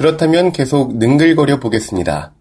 그렇다면 0.00 0.52
계속 0.52 0.96
능글거려 0.96 1.60
보겠습니다. 1.60 2.32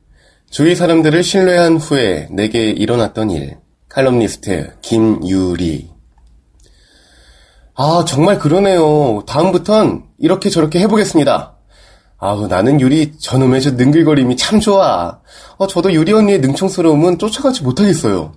주위 0.49 0.75
사람들을 0.75 1.21
신뢰한 1.21 1.75
후에 1.75 2.29
내게 2.31 2.69
일어났던 2.69 3.31
일. 3.31 3.57
칼럼니스트 3.89 4.77
김유리. 4.81 5.89
아, 7.75 8.05
정말 8.07 8.39
그러네요. 8.39 9.23
다음부턴 9.27 10.05
이렇게 10.19 10.49
저렇게 10.49 10.79
해보겠습니다. 10.79 11.57
아우, 12.17 12.47
나는 12.47 12.79
유리 12.79 13.17
저놈의 13.19 13.61
저 13.61 13.71
능글거림이 13.71 14.37
참 14.37 14.61
좋아. 14.61 15.19
어, 15.57 15.67
저도 15.67 15.91
유리 15.91 16.13
언니의 16.13 16.39
능청스러움은 16.39 17.17
쫓아가지 17.17 17.63
못하겠어요. 17.63 18.31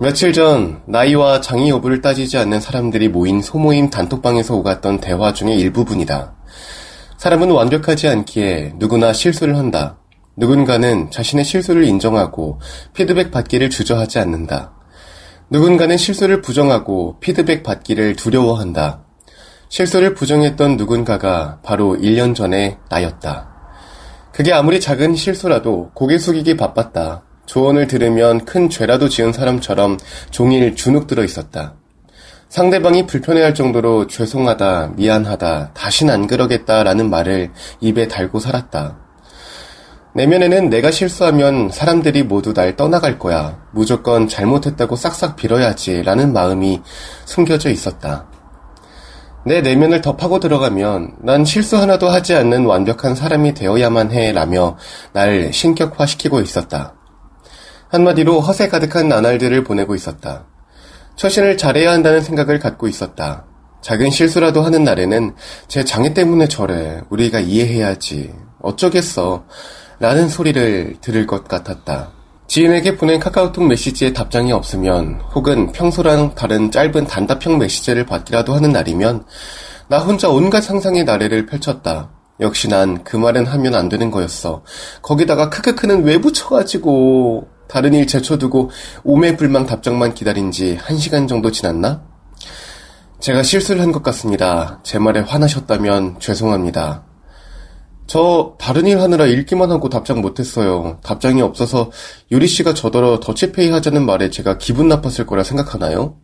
며칠 0.00 0.32
전 0.32 0.82
나이와 0.88 1.40
장이 1.40 1.70
여부를 1.70 2.00
따지지 2.00 2.36
않는 2.36 2.58
사람들이 2.60 3.10
모인 3.10 3.40
소모임 3.40 3.90
단톡방에서 3.90 4.56
오갔던 4.56 4.98
대화 4.98 5.32
중의 5.32 5.60
일부분이다. 5.60 6.34
사람은 7.20 7.50
완벽하지 7.50 8.08
않기에 8.08 8.72
누구나 8.76 9.12
실수를 9.12 9.58
한다. 9.58 9.98
누군가는 10.36 11.10
자신의 11.10 11.44
실수를 11.44 11.84
인정하고 11.84 12.58
피드백 12.94 13.30
받기를 13.30 13.68
주저하지 13.68 14.18
않는다. 14.20 14.72
누군가는 15.50 15.98
실수를 15.98 16.40
부정하고 16.40 17.20
피드백 17.20 17.62
받기를 17.62 18.16
두려워한다. 18.16 19.04
실수를 19.68 20.14
부정했던 20.14 20.78
누군가가 20.78 21.58
바로 21.62 21.94
1년 21.94 22.34
전에 22.34 22.78
나였다. 22.88 23.50
그게 24.32 24.54
아무리 24.54 24.80
작은 24.80 25.14
실수라도 25.14 25.90
고개 25.92 26.16
숙이기 26.16 26.56
바빴다. 26.56 27.24
조언을 27.44 27.86
들으면 27.86 28.46
큰 28.46 28.70
죄라도 28.70 29.10
지은 29.10 29.34
사람처럼 29.34 29.98
종일 30.30 30.74
주눅 30.74 31.06
들어 31.06 31.22
있었다. 31.22 31.74
상대방이 32.50 33.06
불편해할 33.06 33.54
정도로 33.54 34.08
죄송하다, 34.08 34.94
미안하다, 34.96 35.70
다신 35.72 36.10
안 36.10 36.26
그러겠다 36.26 36.82
라는 36.82 37.08
말을 37.08 37.52
입에 37.78 38.08
달고 38.08 38.40
살았다. 38.40 38.98
내면에는 40.16 40.68
내가 40.68 40.90
실수하면 40.90 41.70
사람들이 41.70 42.24
모두 42.24 42.52
날 42.52 42.74
떠나갈 42.74 43.20
거야. 43.20 43.56
무조건 43.70 44.26
잘못했다고 44.26 44.96
싹싹 44.96 45.36
빌어야지 45.36 46.02
라는 46.02 46.32
마음이 46.32 46.82
숨겨져 47.24 47.70
있었다. 47.70 48.26
내 49.46 49.60
내면을 49.60 50.00
더 50.00 50.16
파고 50.16 50.40
들어가면 50.40 51.18
난 51.20 51.44
실수 51.44 51.76
하나도 51.76 52.10
하지 52.10 52.34
않는 52.34 52.66
완벽한 52.66 53.14
사람이 53.14 53.54
되어야만 53.54 54.10
해 54.10 54.32
라며 54.32 54.76
날 55.12 55.52
신격화시키고 55.52 56.40
있었다. 56.40 56.94
한마디로 57.90 58.40
허세 58.40 58.68
가득한 58.68 59.08
나날들을 59.08 59.62
보내고 59.62 59.94
있었다. 59.94 60.49
처신을 61.20 61.58
잘해야 61.58 61.92
한다는 61.92 62.22
생각을 62.22 62.58
갖고 62.58 62.88
있었다. 62.88 63.44
작은 63.82 64.08
실수라도 64.08 64.62
하는 64.62 64.84
날에는 64.84 65.34
제 65.68 65.84
장애 65.84 66.14
때문에 66.14 66.48
저래. 66.48 67.02
우리가 67.10 67.40
이해해야지. 67.40 68.32
어쩌겠어. 68.62 69.44
라는 69.98 70.30
소리를 70.30 70.96
들을 71.02 71.26
것 71.26 71.46
같았다. 71.46 72.12
지인에게 72.46 72.96
보낸 72.96 73.20
카카오톡 73.20 73.66
메시지에 73.66 74.14
답장이 74.14 74.50
없으면 74.52 75.20
혹은 75.34 75.70
평소랑 75.72 76.34
다른 76.34 76.70
짧은 76.70 77.06
단답형 77.06 77.58
메시지를 77.58 78.06
받기라도 78.06 78.54
하는 78.54 78.70
날이면 78.70 79.26
나 79.88 79.98
혼자 79.98 80.30
온갖 80.30 80.62
상상의 80.62 81.04
나래를 81.04 81.44
펼쳤다. 81.44 82.12
역시 82.40 82.66
난 82.68 83.04
그 83.04 83.18
말은 83.18 83.44
하면 83.44 83.74
안 83.74 83.90
되는 83.90 84.10
거였어. 84.10 84.62
거기다가 85.02 85.50
크크크는 85.50 86.02
왜 86.04 86.18
붙여가지고 86.18 87.59
다른 87.70 87.94
일 87.94 88.08
제쳐두고 88.08 88.70
오매불망 89.04 89.64
답장만 89.66 90.12
기다린 90.14 90.50
지 90.50 90.76
1시간 90.82 91.28
정도 91.28 91.52
지났나? 91.52 92.02
제가 93.20 93.44
실수를 93.44 93.80
한 93.80 93.92
것 93.92 94.02
같습니다. 94.02 94.80
제 94.82 94.98
말에 94.98 95.20
화나셨다면 95.20 96.18
죄송합니다. 96.18 97.04
저 98.08 98.56
다른 98.58 98.88
일 98.88 99.00
하느라 99.00 99.24
읽기만 99.26 99.70
하고 99.70 99.88
답장 99.88 100.20
못했어요. 100.20 100.98
답장이 101.04 101.42
없어서 101.42 101.92
유리 102.32 102.48
씨가 102.48 102.74
저더러 102.74 103.20
더치페이 103.20 103.70
하자는 103.70 104.04
말에 104.04 104.30
제가 104.30 104.58
기분 104.58 104.88
나빴을 104.88 105.26
거라 105.26 105.44
생각하나요? 105.44 106.16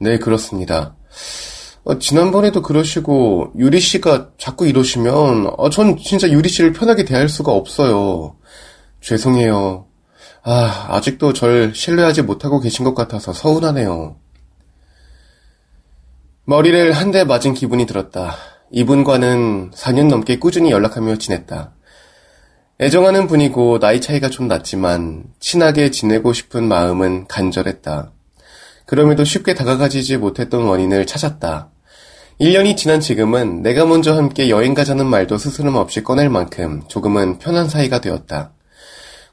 네, 0.00 0.18
그렇습니다. 0.18 0.96
어, 1.84 1.98
지난번에도 2.00 2.62
그러시고 2.62 3.52
유리 3.56 3.78
씨가 3.78 4.30
자꾸 4.38 4.66
이러시면 4.66 5.52
어, 5.56 5.70
전 5.70 5.96
진짜 5.98 6.28
유리 6.30 6.48
씨를 6.48 6.72
편하게 6.72 7.04
대할 7.04 7.28
수가 7.28 7.52
없어요. 7.52 8.34
죄송해요. 9.00 9.86
아, 10.42 10.86
아직도 10.90 11.32
절 11.32 11.74
신뢰하지 11.74 12.22
못하고 12.22 12.60
계신 12.60 12.84
것 12.84 12.94
같아서 12.94 13.32
서운하네요. 13.32 14.16
머리를 16.44 16.92
한 16.92 17.10
대 17.10 17.24
맞은 17.24 17.54
기분이 17.54 17.86
들었다. 17.86 18.34
이분과는 18.72 19.72
4년 19.72 20.08
넘게 20.08 20.38
꾸준히 20.38 20.70
연락하며 20.70 21.16
지냈다. 21.16 21.72
애정하는 22.80 23.26
분이고 23.26 23.78
나이 23.78 24.00
차이가 24.00 24.30
좀 24.30 24.48
났지만 24.48 25.24
친하게 25.38 25.90
지내고 25.90 26.32
싶은 26.32 26.66
마음은 26.66 27.26
간절했다. 27.28 28.12
그럼에도 28.86 29.24
쉽게 29.24 29.54
다가가지지 29.54 30.16
못했던 30.16 30.62
원인을 30.62 31.06
찾았다. 31.06 31.68
1년이 32.40 32.76
지난 32.76 33.00
지금은 33.00 33.62
내가 33.62 33.84
먼저 33.84 34.14
함께 34.16 34.48
여행 34.48 34.72
가자는 34.72 35.06
말도 35.06 35.36
스스럼 35.36 35.76
없이 35.76 36.02
꺼낼 36.02 36.30
만큼 36.30 36.82
조금은 36.88 37.38
편한 37.38 37.68
사이가 37.68 38.00
되었다. 38.00 38.52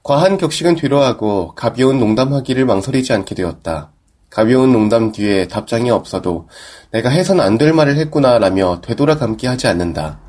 과한 0.07 0.38
격식은 0.38 0.75
뒤로하고 0.75 1.53
가벼운 1.53 2.00
농담하기를 2.00 2.66
망설이지 2.66 3.12
않게 3.12 3.35
되었다. 3.35 3.91
가벼운 4.29 4.72
농담 4.72 5.12
뒤에 5.12 5.50
답장이 5.50 5.91
없어도 5.91 6.47
내가 6.94 7.09
해선 7.09 7.41
안 7.41 7.57
될 7.57 7.73
말을 7.73 7.97
했구나 7.97 8.40
라며 8.40 8.79
되돌아감기 8.79 9.47
하지 9.47 9.68
않는다. 9.68 10.22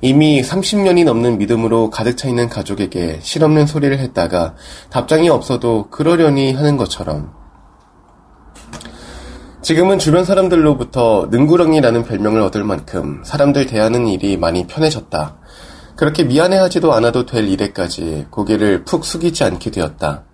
이미 0.00 0.40
30년이 0.40 1.04
넘는 1.04 1.36
믿음으로 1.36 1.90
가득 1.90 2.16
차 2.16 2.28
있는 2.28 2.48
가족에게 2.48 3.18
실없는 3.20 3.66
소리를 3.66 3.98
했다가 3.98 4.54
답장이 4.88 5.28
없어도 5.28 5.90
그러려니 5.90 6.54
하는 6.54 6.78
것처럼. 6.78 7.34
지금은 9.60 9.98
주변 9.98 10.24
사람들로부터 10.24 11.28
능구렁이라는 11.30 12.04
별명을 12.04 12.40
얻을 12.40 12.64
만큼 12.64 13.20
사람들 13.26 13.66
대하는 13.66 14.06
일이 14.06 14.38
많이 14.38 14.66
편해졌다. 14.66 15.39
그렇게 16.00 16.24
미안해하지도 16.24 16.94
않아도 16.94 17.26
될 17.26 17.46
일에까지 17.46 18.28
고개를 18.30 18.86
푹 18.86 19.04
숙이지 19.04 19.44
않게 19.44 19.70
되었다. 19.70 20.24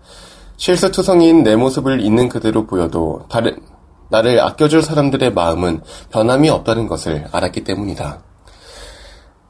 실수투성이인 0.59 1.43
내 1.43 1.57
모습을 1.57 2.01
있는 2.01 2.29
그대로 2.29 2.69
보여도 2.69 3.27
다른, 3.29 3.59
나를 4.09 4.39
아껴줄 4.39 4.83
사람들의 4.83 5.33
마음은 5.33 5.81
변함이 6.13 6.51
없다는 6.51 6.87
것을 6.87 7.27
알았기 7.33 7.65
때문이다. 7.65 8.21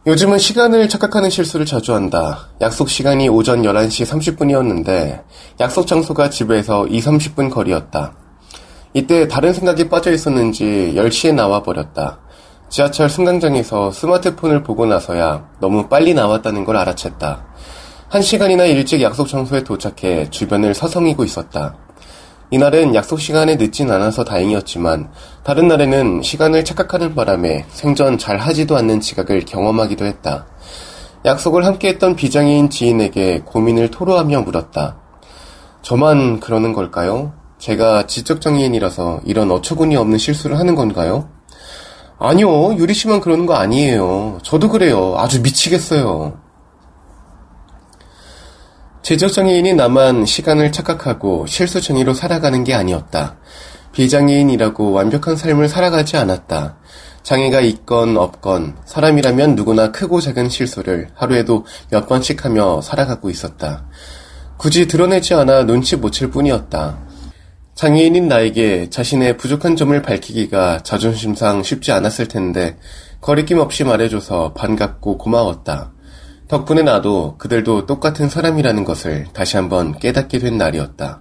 요즘은 0.07 0.39
시간을 0.39 0.89
착각하는 0.89 1.29
실수를 1.29 1.67
자주 1.67 1.93
한다. 1.93 2.49
약속 2.62 2.89
시간이 2.89 3.29
오전 3.29 3.61
11시 3.61 4.07
30분이었는데 4.07 5.23
약속 5.61 5.87
장소가 5.87 6.31
집에서 6.31 6.87
2, 6.87 6.99
30분 6.99 7.51
거리였다. 7.51 8.17
이때 8.95 9.29
다른 9.29 9.53
생각이 9.53 9.91
빠져 9.91 10.12
있었는지 10.12 10.95
10시에 10.97 11.35
나와 11.35 11.62
버렸다. 11.62 12.21
지하철 12.69 13.09
승강장에서 13.09 13.93
스마트폰을 13.93 14.63
보고 14.63 14.87
나서야 14.87 15.49
너무 15.61 15.89
빨리 15.89 16.15
나왔다는 16.15 16.65
걸 16.65 16.77
알아챘다. 16.77 17.45
한 18.09 18.23
시간이나 18.23 18.65
일찍 18.65 19.03
약속 19.03 19.29
장소에 19.29 19.63
도착해 19.63 20.31
주변을 20.31 20.75
서성이고 20.75 21.25
있었다. 21.25 21.77
이날은 22.51 22.95
약속 22.95 23.21
시간에 23.21 23.57
늦진 23.57 23.91
않아서 23.91 24.25
다행이었지만 24.25 25.11
다른 25.43 25.69
날에는 25.69 26.23
시간을 26.23 26.65
착각하는 26.65 27.15
바람에 27.15 27.65
생전 27.71 28.19
잘 28.19 28.37
하지도 28.39 28.77
않는 28.77 29.01
지각을 29.01 29.45
경험하기도 29.45 30.05
했다. 30.05 30.47
약속을 31.25 31.65
함께했던 31.65 32.15
비장애인 32.15 32.71
지인에게 32.71 33.43
고민을 33.45 33.91
토로하며 33.91 34.43
물었다. 34.43 34.97
저만 35.83 36.41
그러는 36.41 36.73
걸까요? 36.73 37.33
제가 37.59 38.07
지적장애인이라서 38.07 39.21
이런 39.25 39.51
어처구니 39.51 39.97
없는 39.97 40.19
실수를 40.19 40.59
하는 40.59 40.75
건가요? 40.75 41.29
아니요, 42.19 42.75
유리 42.77 42.95
씨만 42.95 43.21
그러는 43.21 43.47
거 43.47 43.55
아니에요. 43.55 44.39
저도 44.43 44.71
그래요. 44.71 45.15
아주 45.19 45.43
미치겠어요. 45.43 46.39
지적장애인인 49.03 49.77
나만 49.77 50.25
시간을 50.25 50.73
착각하고 50.73 51.47
실수쟁이로 51.47 52.15
살아가는 52.15 52.65
게 52.65 52.75
아니었다. 52.75 53.37
비장애인이라고 53.93 54.93
완벽한 54.93 55.37
삶을 55.37 55.69
살아가지 55.69 56.17
않았다. 56.17 56.77
장애가 57.23 57.61
있건 57.61 58.17
없건 58.17 58.77
사람이라면 58.85 59.55
누구나 59.55 59.91
크고 59.93 60.21
작은 60.21 60.49
실수를 60.49 61.09
하루에도 61.15 61.65
몇 61.91 62.09
번씩 62.09 62.45
하며 62.45 62.81
살아가고 62.81 63.31
있었다. 63.31 63.87
굳이 64.57 64.87
드러내지 64.87 65.35
않아 65.35 65.65
눈치 65.65 65.97
못 65.97 66.11
챌 66.12 66.29
뿐이었다. 66.31 67.06
장애인인 67.76 68.26
나에게 68.26 68.88
자신의 68.88 69.37
부족한 69.37 69.76
점을 69.76 70.00
밝히기가 70.00 70.82
자존심상 70.82 71.62
쉽지 71.62 71.93
않았을 71.93 72.26
텐데 72.26 72.78
거리낌 73.20 73.58
없이 73.58 73.84
말해줘서 73.84 74.55
반갑고 74.55 75.19
고마웠다. 75.19 75.93
덕분에 76.49 76.81
나도 76.81 77.37
그들도 77.37 77.84
똑같은 77.84 78.31
사람이라는 78.31 78.84
것을 78.84 79.26
다시 79.34 79.58
한번 79.58 79.99
깨닫게 79.99 80.38
된 80.38 80.56
날이었다. 80.56 81.20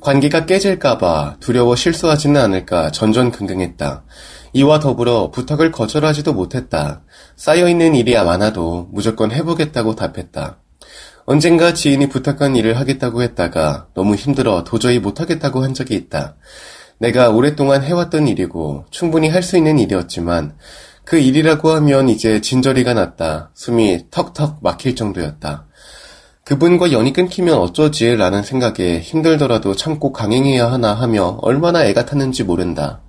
관계가 0.00 0.46
깨질까봐 0.46 1.36
두려워 1.38 1.76
실수하지는 1.76 2.40
않을까 2.40 2.90
전전긍긍했다. 2.90 4.04
이와 4.54 4.80
더불어 4.80 5.30
부탁을 5.30 5.70
거절하지도 5.70 6.32
못했다. 6.32 7.02
쌓여있는 7.36 7.94
일이 7.94 8.14
많아도 8.14 8.88
무조건 8.90 9.32
해보겠다고 9.32 9.96
답했다. 9.96 10.60
언젠가 11.30 11.74
지인이 11.74 12.08
부탁한 12.08 12.56
일을 12.56 12.78
하겠다고 12.78 13.20
했다가 13.20 13.88
너무 13.92 14.14
힘들어 14.14 14.64
도저히 14.64 14.98
못하겠다고 14.98 15.62
한 15.62 15.74
적이 15.74 15.96
있다. 15.96 16.36
내가 16.96 17.28
오랫동안 17.28 17.82
해왔던 17.82 18.28
일이고 18.28 18.86
충분히 18.90 19.28
할 19.28 19.42
수 19.42 19.58
있는 19.58 19.78
일이었지만 19.78 20.56
그 21.04 21.18
일이라고 21.18 21.68
하면 21.68 22.08
이제 22.08 22.40
진저리가 22.40 22.94
났다. 22.94 23.50
숨이 23.52 24.06
턱턱 24.10 24.60
막힐 24.62 24.96
정도였다. 24.96 25.66
그분과 26.44 26.92
연이 26.92 27.12
끊기면 27.12 27.58
어쩌지? 27.58 28.16
라는 28.16 28.42
생각에 28.42 29.00
힘들더라도 29.00 29.76
참고 29.76 30.14
강행해야 30.14 30.72
하나 30.72 30.94
하며 30.94 31.36
얼마나 31.42 31.84
애가 31.84 32.06
탔는지 32.06 32.42
모른다. 32.42 33.02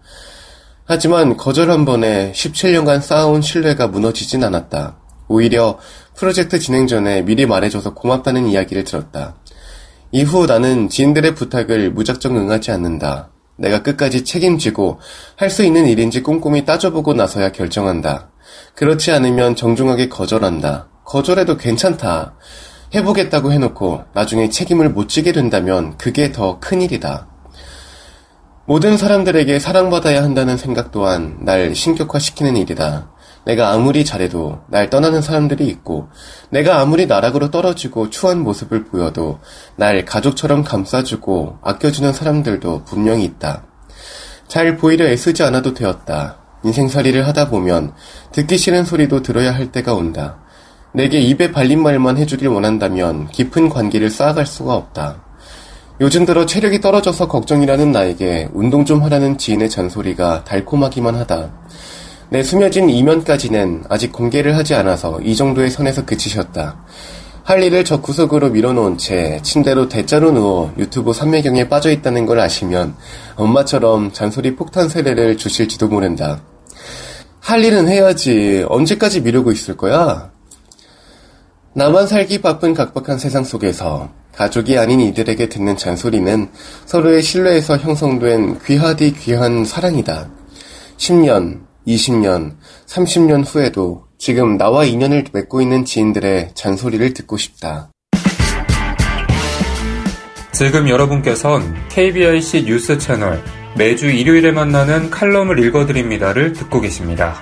하지만 0.83 1.37
거절 1.37 1.71
한 1.71 1.85
번에 1.85 2.33
17년간 2.33 2.99
쌓아온 2.99 3.41
신뢰가 3.41 3.87
무너지진 3.87 4.43
않았다. 4.43 4.97
오히려 5.29 5.77
프로젝트 6.19 6.59
진행 6.59 6.85
전에 6.85 7.21
미리 7.21 7.45
말해줘서 7.45 7.93
고맙다는 7.93 8.45
이야기를 8.47 8.83
들었다. 8.83 9.35
이후 10.11 10.47
나는 10.47 10.89
지인들의 10.89 11.33
부탁을 11.33 11.91
무작정 11.91 12.35
응하지 12.35 12.71
않는다. 12.71 13.29
내가 13.55 13.83
끝까지 13.83 14.25
책임지고 14.25 14.99
할 15.37 15.49
수 15.49 15.63
있는 15.63 15.87
일인지 15.87 16.21
꼼꼼히 16.21 16.65
따져보고 16.65 17.13
나서야 17.13 17.53
결정한다. 17.53 18.31
그렇지 18.75 19.11
않으면 19.11 19.55
정중하게 19.55 20.09
거절한다. 20.09 20.89
거절해도 21.05 21.55
괜찮다. 21.55 22.35
해보겠다고 22.93 23.53
해놓고 23.53 24.03
나중에 24.13 24.49
책임을 24.49 24.89
못 24.89 25.07
지게 25.07 25.31
된다면 25.31 25.97
그게 25.97 26.33
더 26.33 26.59
큰일이다. 26.59 27.29
모든 28.65 28.97
사람들에게 28.97 29.57
사랑받아야 29.57 30.21
한다는 30.21 30.57
생각 30.57 30.91
또한 30.91 31.37
날 31.39 31.73
신격화시키는 31.73 32.57
일이다. 32.57 33.09
내가 33.45 33.71
아무리 33.71 34.05
잘해도 34.05 34.59
날 34.67 34.89
떠나는 34.89 35.21
사람들이 35.21 35.67
있고, 35.67 36.09
내가 36.49 36.79
아무리 36.79 37.05
나락으로 37.07 37.51
떨어지고 37.51 38.09
추한 38.09 38.39
모습을 38.39 38.85
보여도 38.85 39.39
날 39.75 40.05
가족처럼 40.05 40.63
감싸주고 40.63 41.59
아껴주는 41.61 42.11
사람들도 42.13 42.85
분명히 42.85 43.23
있다. 43.23 43.63
잘 44.47 44.77
보이려 44.77 45.05
애쓰지 45.05 45.43
않아도 45.43 45.73
되었다. 45.73 46.37
인생살이를 46.63 47.27
하다 47.27 47.49
보면 47.49 47.93
듣기 48.31 48.57
싫은 48.57 48.83
소리도 48.83 49.21
들어야 49.21 49.53
할 49.53 49.71
때가 49.71 49.93
온다. 49.93 50.39
내게 50.91 51.19
입에 51.19 51.51
발린 51.51 51.81
말만 51.83 52.17
해주길 52.17 52.47
원한다면 52.47 53.27
깊은 53.27 53.69
관계를 53.69 54.09
쌓아갈 54.09 54.45
수가 54.45 54.73
없다. 54.73 55.23
요즘 56.01 56.25
들어 56.25 56.45
체력이 56.45 56.81
떨어져서 56.81 57.27
걱정이라는 57.27 57.91
나에게 57.91 58.49
운동 58.53 58.85
좀 58.85 59.03
하라는 59.03 59.37
지인의 59.37 59.69
잔소리가 59.69 60.45
달콤하기만 60.45 61.15
하다. 61.15 61.51
내 62.31 62.43
숨겨진 62.43 62.89
이면까지는 62.89 63.85
아직 63.89 64.11
공개를 64.11 64.55
하지 64.55 64.75
않아서 64.75 65.19
이 65.21 65.35
정도의 65.35 65.71
선에서 65.71 66.05
그치셨다. 66.05 66.83
할 67.43 67.63
일을 67.63 67.83
저 67.83 67.99
구석으로 67.99 68.51
밀어놓은 68.51 68.99
채 68.99 69.39
침대로 69.41 69.89
대자로 69.89 70.31
누워 70.31 70.71
유튜브 70.77 71.11
삼매경에 71.11 71.67
빠져있다는 71.67 72.27
걸 72.27 72.39
아시면 72.39 72.95
엄마처럼 73.35 74.13
잔소리 74.13 74.55
폭탄 74.55 74.87
세례를 74.87 75.37
주실지도 75.37 75.87
모른다. 75.87 76.43
할 77.39 77.65
일은 77.65 77.87
해야지. 77.87 78.63
언제까지 78.69 79.21
미루고 79.21 79.51
있을 79.51 79.75
거야? 79.75 80.29
나만 81.73 82.05
살기 82.05 82.41
바쁜 82.41 82.75
각박한 82.75 83.17
세상 83.17 83.43
속에서 83.43 84.09
가족이 84.35 84.77
아닌 84.77 84.99
이들에게 85.01 85.49
듣는 85.49 85.75
잔소리는 85.77 86.49
서로의 86.85 87.23
신뢰에서 87.23 87.77
형성된 87.77 88.59
귀하디 88.63 89.13
귀한 89.13 89.65
사랑이다. 89.65 90.29
10년, 90.97 91.68
20년, 91.87 92.57
30년 92.85 93.43
후에도 93.45 94.05
지금 94.17 94.57
나와 94.57 94.83
인연을 94.83 95.25
맺고 95.31 95.61
있는 95.61 95.85
지인들의 95.85 96.51
잔소리를 96.53 97.13
듣고 97.13 97.37
싶다. 97.37 97.91
지금 100.51 100.89
여러분께선 100.89 101.73
KBIC 101.89 102.65
뉴스 102.65 102.97
채널 102.97 103.41
매주 103.77 104.09
일요일에 104.09 104.51
만나는 104.51 105.09
칼럼을 105.09 105.59
읽어드립니다를 105.59 106.53
듣고 106.53 106.81
계십니다. 106.81 107.35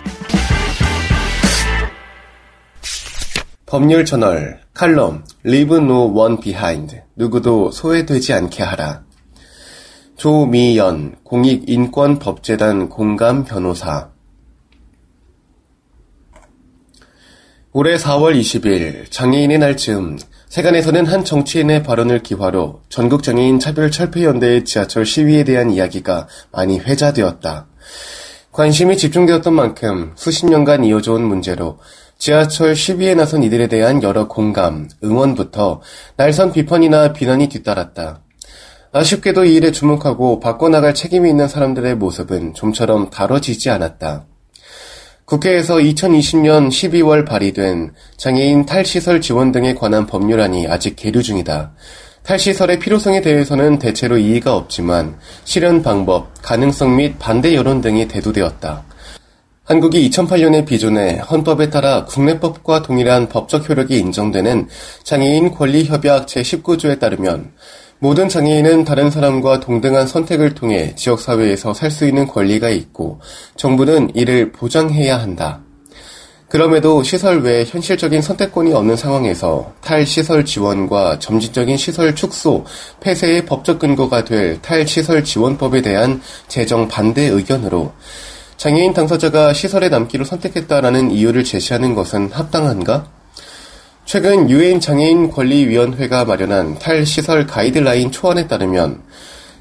법률 3.66 4.06
채널 4.06 4.62
칼럼 4.74 5.24
Leave 5.46 5.78
No 5.78 6.14
One 6.14 6.40
Behind 6.40 7.02
누구도 7.16 7.72
소외되지 7.72 8.34
않게 8.34 8.64
하라 8.64 9.04
조미연 10.16 11.16
공익인권법재단 11.24 12.90
공감 12.90 13.44
변호사 13.44 14.10
올해 17.80 17.96
4월 17.96 18.36
20일 18.36 19.12
장애인의 19.12 19.60
날 19.60 19.78
즈음 19.78 20.18
세간에서는 20.50 21.06
한 21.06 21.24
정치인의 21.24 21.84
발언을 21.84 22.24
기화로 22.24 22.82
전국 22.90 23.22
장애인 23.22 23.60
차별 23.60 23.92
철폐연대의 23.92 24.66
지하철 24.66 25.06
시위에 25.06 25.44
대한 25.44 25.70
이야기가 25.70 26.28
많이 26.52 26.80
회자되었다. 26.80 27.68
관심이 28.52 28.98
집중되었던 28.98 29.54
만큼 29.54 30.14
수십 30.16 30.48
년간 30.48 30.86
이어져 30.86 31.14
온 31.14 31.26
문제로 31.26 31.78
지하철 32.18 32.76
시위에 32.76 33.14
나선 33.14 33.44
이들에 33.44 33.68
대한 33.68 34.02
여러 34.02 34.28
공감, 34.28 34.90
응원부터 35.04 35.82
날선 36.16 36.54
비판이나 36.54 37.14
비난이 37.14 37.48
뒤따랐다. 37.48 38.22
아쉽게도 38.92 39.46
이 39.46 39.54
일에 39.54 39.72
주목하고 39.72 40.40
바꿔나갈 40.40 40.96
책임이 40.96 41.30
있는 41.30 41.48
사람들의 41.48 41.94
모습은 41.98 42.56
좀처럼 42.56 43.12
다뤄지지 43.12 43.70
않았다. 43.70 44.26
국회에서 45.28 45.76
2020년 45.76 46.70
12월 46.70 47.26
발의된 47.26 47.92
장애인 48.16 48.66
탈시설 48.66 49.20
지원 49.20 49.52
등에 49.52 49.76
관한 49.76 50.08
법률안이 50.08 50.68
아직 50.68 50.96
계류 50.96 51.22
중이다. 51.22 51.74
탈시설의 52.24 52.80
필요성에 52.80 53.20
대해서는 53.20 53.78
대체로 53.78 54.18
이의가 54.18 54.56
없지만 54.56 55.20
실현 55.44 55.84
방법, 55.84 56.30
가능성 56.42 56.96
및 56.96 57.20
반대 57.20 57.56
여론 57.56 57.82
등이 57.82 58.08
대두되었다. 58.08 58.86
한국이 59.66 60.10
2008년에 60.10 60.66
비준해 60.66 61.18
헌법에 61.30 61.70
따라 61.70 62.06
국내법과 62.06 62.84
동일한 62.84 63.28
법적 63.28 63.70
효력이 63.70 64.00
인정되는 64.00 64.70
장애인 65.04 65.52
권리협약 65.52 66.28
제19조에 66.28 67.02
따르면 67.02 67.52
모든 68.00 68.30
장애인은 68.30 68.86
다른 68.86 69.10
사람과 69.10 69.60
동등한 69.60 70.06
선택을 70.06 70.54
통해 70.54 70.94
지역사회에서 70.96 71.74
살 71.74 71.90
수 71.90 72.06
있는 72.06 72.28
권리가 72.28 72.70
있고 72.70 73.20
정부는 73.56 74.12
이를 74.14 74.52
보장해야 74.52 75.20
한다. 75.20 75.62
그럼에도 76.48 77.02
시설 77.02 77.42
외에 77.42 77.66
현실적인 77.66 78.22
선택권이 78.22 78.72
없는 78.72 78.96
상황에서 78.96 79.74
탈시설 79.82 80.46
지원과 80.46 81.20
점진적인 81.20 81.76
시설 81.76 82.14
축소, 82.16 82.66
폐쇄의 83.02 83.46
법적 83.46 83.80
근거가 83.80 84.24
될 84.24 84.62
탈시설 84.62 85.24
지원법에 85.24 85.82
대한 85.82 86.22
재정 86.48 86.88
반대 86.88 87.24
의견으로 87.24 87.92
장애인 88.58 88.94
당사자가 88.94 89.54
시설에 89.54 89.90
남기로 89.90 90.24
선택했다라는 90.24 91.12
이유를 91.12 91.44
제시하는 91.44 91.96
것은 91.96 92.32
합당한가? 92.32 93.17
최근 94.08 94.50
유엔 94.50 94.80
장애인 94.80 95.32
권리위원회가 95.32 96.24
마련한 96.24 96.80
탈시설 96.80 97.46
가이드라인 97.46 98.10
초안에 98.10 98.48
따르면 98.48 99.02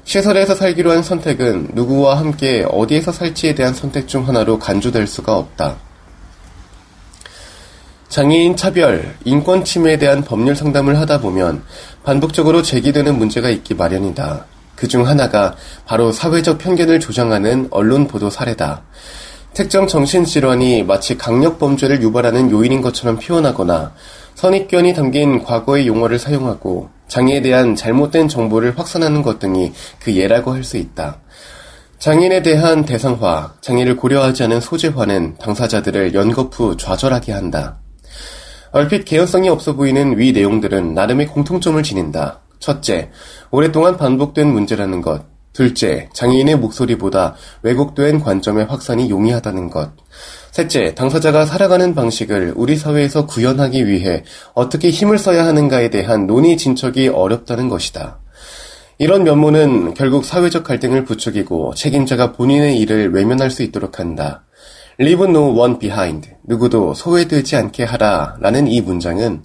시설에서 0.05 0.55
살기로 0.55 0.89
한 0.89 1.03
선택은 1.03 1.71
누구와 1.73 2.17
함께 2.17 2.65
어디에서 2.71 3.11
살지에 3.11 3.55
대한 3.55 3.73
선택 3.73 4.07
중 4.07 4.25
하나로 4.25 4.57
간주될 4.57 5.05
수가 5.05 5.35
없다. 5.35 5.75
장애인 8.07 8.55
차별, 8.55 9.17
인권 9.25 9.65
침해에 9.65 9.97
대한 9.97 10.23
법률 10.23 10.55
상담을 10.55 10.97
하다 10.97 11.19
보면 11.19 11.63
반복적으로 12.05 12.61
제기되는 12.61 13.17
문제가 13.17 13.49
있기 13.49 13.73
마련이다. 13.73 14.45
그 14.77 14.87
중 14.87 15.05
하나가 15.05 15.57
바로 15.85 16.13
사회적 16.13 16.59
편견을 16.59 17.01
조장하는 17.01 17.67
언론 17.69 18.07
보도 18.07 18.29
사례다. 18.29 18.83
특정 19.53 19.87
정신질환이 19.87 20.83
마치 20.83 21.17
강력 21.17 21.59
범죄를 21.59 22.01
유발하는 22.01 22.49
요인인 22.49 22.81
것처럼 22.81 23.17
표현하거나 23.17 23.91
선입견이 24.37 24.93
담긴 24.93 25.43
과거의 25.43 25.87
용어를 25.87 26.19
사용하고 26.19 26.89
장애에 27.07 27.41
대한 27.41 27.75
잘못된 27.75 28.27
정보를 28.27 28.77
확산하는 28.77 29.23
것 29.23 29.39
등이 29.39 29.73
그 29.99 30.15
예라고 30.15 30.53
할 30.53 30.63
수 30.63 30.77
있다. 30.77 31.21
장애인에 31.97 32.43
대한 32.43 32.85
대상화, 32.85 33.55
장애를 33.61 33.97
고려하지 33.97 34.43
않은 34.43 34.61
소재화는 34.61 35.37
당사자들을 35.39 36.13
연거푸 36.13 36.77
좌절하게 36.77 37.31
한다. 37.31 37.79
얼핏 38.71 39.05
개연성이 39.05 39.49
없어 39.49 39.73
보이는 39.75 40.19
위 40.19 40.31
내용들은 40.33 40.93
나름의 40.93 41.25
공통점을 41.25 41.81
지닌다. 41.81 42.41
첫째, 42.59 43.09
오랫동안 43.49 43.97
반복된 43.97 44.53
문제라는 44.53 45.01
것. 45.01 45.36
둘째, 45.57 46.07
장애인의 46.13 46.57
목소리보다 46.57 47.33
왜곡된 47.63 48.19
관점의 48.19 48.65
확산이 48.65 49.09
용이하다는 49.09 49.71
것. 49.71 49.89
셋째, 50.51 50.93
당사자가 50.93 51.47
살아가는 51.47 51.95
방식을 51.95 52.53
우리 52.55 52.75
사회에서 52.75 53.25
구현하기 53.25 53.87
위해 53.87 54.23
어떻게 54.53 54.91
힘을 54.91 55.17
써야 55.17 55.47
하는가에 55.47 55.89
대한 55.89 56.27
논의 56.27 56.57
진척이 56.57 57.07
어렵다는 57.07 57.69
것이다. 57.69 58.19
이런 58.99 59.23
면모는 59.23 59.95
결국 59.95 60.25
사회적 60.25 60.63
갈등을 60.63 61.05
부추기고 61.05 61.73
책임자가 61.73 62.33
본인의 62.33 62.77
일을 62.77 63.11
외면할 63.15 63.49
수 63.49 63.63
있도록 63.63 63.99
한다. 63.99 64.45
Leave 64.99 65.27
no 65.27 65.59
one 65.59 65.79
behind. 65.79 66.29
누구도 66.43 66.93
소외되지 66.93 67.55
않게 67.55 67.83
하라. 67.83 68.37
라는 68.41 68.67
이 68.67 68.79
문장은 68.81 69.41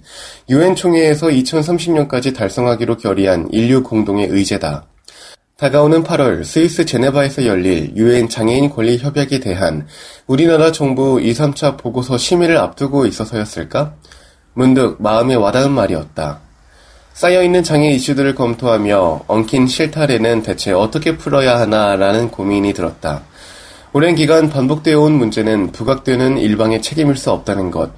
유엔 0.51 0.75
총회에서 0.75 1.29
2030년까지 1.29 2.35
달성하기로 2.35 2.97
결의한 2.97 3.49
인류 3.51 3.81
공동의 3.81 4.27
의제다. 4.27 4.92
다가오는 5.63 6.03
8월 6.03 6.43
스위스 6.43 6.83
제네바에서 6.83 7.45
열릴 7.45 7.93
유엔 7.95 8.27
장애인 8.27 8.69
권리 8.69 8.97
협약에 8.97 9.39
대한 9.39 9.87
우리나라 10.27 10.73
정부 10.73 11.21
2, 11.21 11.31
3차 11.31 11.77
보고서 11.77 12.17
심의를 12.17 12.57
앞두고 12.57 13.05
있어서였을까? 13.05 13.93
문득 14.55 14.97
마음에 15.01 15.35
와닿은 15.35 15.71
말이었다. 15.71 16.41
쌓여있는 17.13 17.63
장애 17.63 17.91
이슈들을 17.91 18.35
검토하며 18.35 19.21
엉킨 19.27 19.67
실타래는 19.67 20.43
대체 20.43 20.73
어떻게 20.73 21.15
풀어야 21.15 21.57
하나라는 21.61 22.29
고민이 22.29 22.73
들었다. 22.73 23.21
오랜 23.93 24.15
기간 24.15 24.49
반복되어 24.49 24.99
온 24.99 25.13
문제는 25.13 25.71
부각되는 25.71 26.39
일방의 26.39 26.81
책임일 26.81 27.15
수 27.15 27.31
없다는 27.31 27.71
것. 27.71 27.89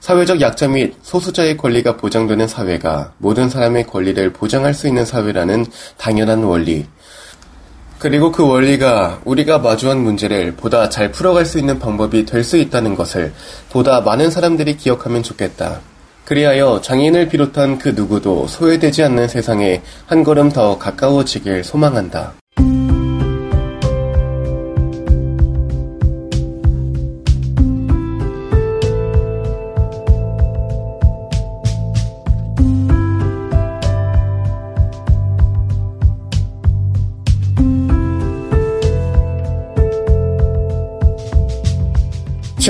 사회적 0.00 0.40
약자 0.40 0.66
및 0.66 0.96
소수자의 1.02 1.56
권리가 1.56 1.98
보장되는 1.98 2.48
사회가 2.48 3.12
모든 3.18 3.48
사람의 3.48 3.86
권리를 3.86 4.32
보장할 4.32 4.74
수 4.74 4.88
있는 4.88 5.04
사회라는 5.04 5.66
당연한 5.96 6.42
원리. 6.42 6.84
그리고 8.02 8.32
그 8.32 8.44
원리가 8.44 9.20
우리가 9.24 9.60
마주한 9.60 9.98
문제를 9.98 10.56
보다 10.56 10.88
잘 10.88 11.12
풀어갈 11.12 11.46
수 11.46 11.60
있는 11.60 11.78
방법이 11.78 12.26
될 12.26 12.42
수 12.42 12.56
있다는 12.56 12.96
것을 12.96 13.32
보다 13.70 14.00
많은 14.00 14.28
사람들이 14.28 14.76
기억하면 14.76 15.22
좋겠다. 15.22 15.80
그리하여 16.24 16.80
장애인을 16.80 17.28
비롯한 17.28 17.78
그 17.78 17.90
누구도 17.90 18.48
소외되지 18.48 19.04
않는 19.04 19.28
세상에 19.28 19.82
한 20.06 20.24
걸음 20.24 20.50
더 20.50 20.78
가까워지길 20.78 21.62
소망한다. 21.62 22.41